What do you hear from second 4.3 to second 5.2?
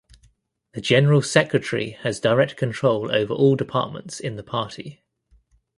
the party.